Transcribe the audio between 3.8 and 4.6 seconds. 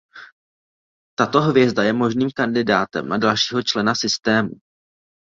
systému.